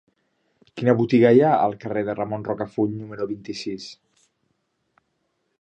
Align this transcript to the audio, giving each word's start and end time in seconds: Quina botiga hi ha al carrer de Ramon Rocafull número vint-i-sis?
Quina 0.79 0.95
botiga 1.01 1.31
hi 1.39 1.43
ha 1.43 1.51
al 1.67 1.75
carrer 1.83 2.03
de 2.09 2.17
Ramon 2.21 2.47
Rocafull 2.49 2.97
número 3.03 3.31
vint-i-sis? 3.35 3.89